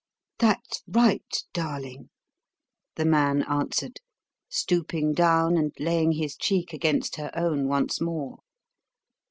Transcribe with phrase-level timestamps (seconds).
[0.39, 2.09] "That's right, darling,"
[2.95, 3.99] the man answered,
[4.49, 8.39] stooping down and laying his cheek against her own once more.